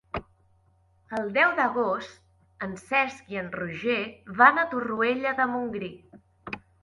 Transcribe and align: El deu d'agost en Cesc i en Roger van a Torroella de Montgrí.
El 1.17 1.27
deu 1.35 1.51
d'agost 1.59 2.63
en 2.67 2.73
Cesc 2.85 3.29
i 3.35 3.39
en 3.43 3.51
Roger 3.57 3.99
van 4.41 4.59
a 4.63 4.67
Torroella 4.75 5.35
de 5.43 5.47
Montgrí. 5.55 5.91